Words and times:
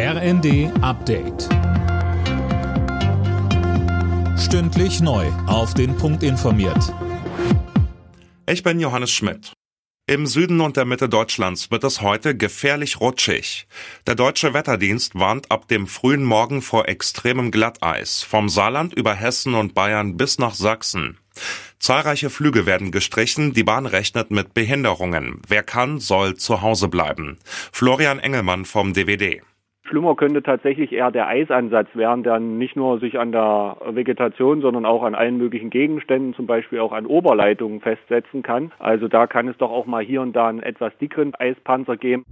RND 0.00 0.70
Update. 0.80 1.48
Stündlich 4.38 5.00
neu. 5.00 5.26
Auf 5.48 5.74
den 5.74 5.96
Punkt 5.96 6.22
informiert. 6.22 6.94
Ich 8.48 8.62
bin 8.62 8.78
Johannes 8.78 9.10
Schmidt. 9.10 9.54
Im 10.06 10.28
Süden 10.28 10.60
und 10.60 10.76
der 10.76 10.84
Mitte 10.84 11.08
Deutschlands 11.08 11.72
wird 11.72 11.82
es 11.82 12.00
heute 12.00 12.36
gefährlich 12.36 13.00
rutschig. 13.00 13.66
Der 14.06 14.14
deutsche 14.14 14.54
Wetterdienst 14.54 15.16
warnt 15.16 15.50
ab 15.50 15.66
dem 15.66 15.88
frühen 15.88 16.22
Morgen 16.22 16.62
vor 16.62 16.88
extremem 16.88 17.50
Glatteis, 17.50 18.22
vom 18.22 18.48
Saarland 18.48 18.94
über 18.94 19.14
Hessen 19.14 19.54
und 19.54 19.74
Bayern 19.74 20.16
bis 20.16 20.38
nach 20.38 20.54
Sachsen. 20.54 21.18
Zahlreiche 21.80 22.30
Flüge 22.30 22.66
werden 22.66 22.92
gestrichen, 22.92 23.52
die 23.52 23.64
Bahn 23.64 23.86
rechnet 23.86 24.30
mit 24.30 24.54
Behinderungen. 24.54 25.42
Wer 25.48 25.64
kann, 25.64 25.98
soll 25.98 26.36
zu 26.36 26.62
Hause 26.62 26.86
bleiben. 26.86 27.38
Florian 27.72 28.20
Engelmann 28.20 28.64
vom 28.64 28.92
DWD. 28.92 29.42
Schlimmer 29.88 30.14
könnte 30.14 30.42
tatsächlich 30.42 30.92
eher 30.92 31.10
der 31.10 31.26
Eisansatz 31.26 31.88
werden, 31.94 32.22
der 32.22 32.38
nicht 32.38 32.76
nur 32.76 33.00
sich 33.00 33.18
an 33.18 33.32
der 33.32 33.76
Vegetation, 33.90 34.60
sondern 34.60 34.84
auch 34.84 35.02
an 35.02 35.14
allen 35.14 35.38
möglichen 35.38 35.70
Gegenständen, 35.70 36.34
zum 36.34 36.46
Beispiel 36.46 36.80
auch 36.80 36.92
an 36.92 37.06
Oberleitungen 37.06 37.80
festsetzen 37.80 38.42
kann. 38.42 38.72
Also 38.78 39.08
da 39.08 39.26
kann 39.26 39.48
es 39.48 39.56
doch 39.56 39.70
auch 39.70 39.86
mal 39.86 40.04
hier 40.04 40.20
und 40.20 40.34
da 40.34 40.48
einen 40.48 40.62
etwas 40.62 40.92
dickeren 40.98 41.34
Eispanzer 41.34 41.96
geben. 41.96 42.24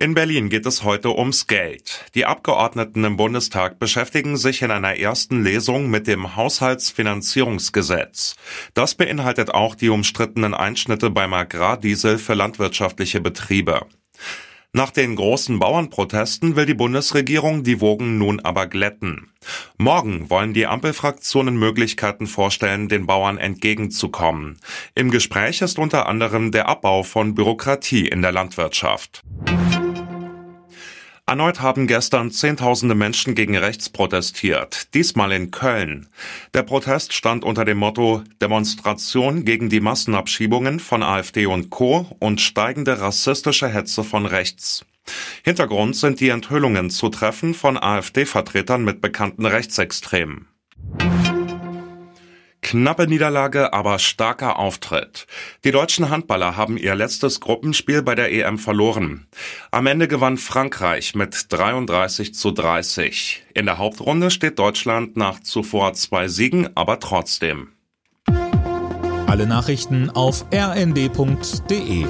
In 0.00 0.14
Berlin 0.14 0.48
geht 0.48 0.64
es 0.64 0.84
heute 0.84 1.18
ums 1.18 1.48
Geld. 1.48 2.06
Die 2.14 2.24
Abgeordneten 2.24 3.02
im 3.02 3.16
Bundestag 3.16 3.80
beschäftigen 3.80 4.36
sich 4.36 4.62
in 4.62 4.70
einer 4.70 4.96
ersten 4.96 5.42
Lesung 5.42 5.90
mit 5.90 6.06
dem 6.06 6.36
Haushaltsfinanzierungsgesetz. 6.36 8.36
Das 8.74 8.94
beinhaltet 8.94 9.52
auch 9.52 9.74
die 9.74 9.88
umstrittenen 9.88 10.54
Einschnitte 10.54 11.10
beim 11.10 11.34
Agrardiesel 11.34 12.18
für 12.18 12.34
landwirtschaftliche 12.34 13.20
Betriebe. 13.20 13.80
Nach 14.74 14.90
den 14.90 15.16
großen 15.16 15.58
Bauernprotesten 15.58 16.54
will 16.54 16.66
die 16.66 16.74
Bundesregierung 16.74 17.64
die 17.64 17.80
Wogen 17.80 18.18
nun 18.18 18.40
aber 18.40 18.66
glätten. 18.66 19.32
Morgen 19.78 20.28
wollen 20.28 20.52
die 20.52 20.66
Ampelfraktionen 20.66 21.56
Möglichkeiten 21.56 22.26
vorstellen, 22.26 22.88
den 22.90 23.06
Bauern 23.06 23.38
entgegenzukommen. 23.38 24.58
Im 24.94 25.10
Gespräch 25.10 25.62
ist 25.62 25.78
unter 25.78 26.06
anderem 26.06 26.52
der 26.52 26.68
Abbau 26.68 27.02
von 27.02 27.34
Bürokratie 27.34 28.08
in 28.08 28.20
der 28.20 28.32
Landwirtschaft. 28.32 29.22
Erneut 31.28 31.60
haben 31.60 31.86
gestern 31.86 32.30
Zehntausende 32.30 32.94
Menschen 32.94 33.34
gegen 33.34 33.54
rechts 33.54 33.90
protestiert, 33.90 34.94
diesmal 34.94 35.30
in 35.32 35.50
Köln. 35.50 36.08
Der 36.54 36.62
Protest 36.62 37.12
stand 37.12 37.44
unter 37.44 37.66
dem 37.66 37.76
Motto 37.76 38.22
Demonstration 38.40 39.44
gegen 39.44 39.68
die 39.68 39.80
Massenabschiebungen 39.80 40.80
von 40.80 41.02
AfD 41.02 41.44
und 41.44 41.68
Co. 41.68 42.06
und 42.18 42.40
steigende 42.40 43.02
rassistische 43.02 43.68
Hetze 43.68 44.04
von 44.04 44.24
rechts. 44.24 44.86
Hintergrund 45.44 45.96
sind 45.96 46.20
die 46.20 46.30
Enthüllungen 46.30 46.88
zu 46.88 47.10
Treffen 47.10 47.52
von 47.52 47.76
AfD-Vertretern 47.76 48.82
mit 48.82 49.02
bekannten 49.02 49.44
Rechtsextremen. 49.44 50.48
Knappe 52.68 53.06
Niederlage, 53.06 53.72
aber 53.72 53.98
starker 53.98 54.58
Auftritt. 54.58 55.26
Die 55.64 55.70
deutschen 55.70 56.10
Handballer 56.10 56.58
haben 56.58 56.76
ihr 56.76 56.94
letztes 56.94 57.40
Gruppenspiel 57.40 58.02
bei 58.02 58.14
der 58.14 58.30
EM 58.30 58.58
verloren. 58.58 59.26
Am 59.70 59.86
Ende 59.86 60.06
gewann 60.06 60.36
Frankreich 60.36 61.14
mit 61.14 61.46
33 61.48 62.34
zu 62.34 62.50
30. 62.50 63.42
In 63.54 63.64
der 63.64 63.78
Hauptrunde 63.78 64.30
steht 64.30 64.58
Deutschland 64.58 65.16
nach 65.16 65.40
zuvor 65.40 65.94
zwei 65.94 66.28
Siegen, 66.28 66.68
aber 66.74 67.00
trotzdem. 67.00 67.72
Alle 69.26 69.46
Nachrichten 69.46 70.10
auf 70.10 70.44
rnd.de 70.52 72.04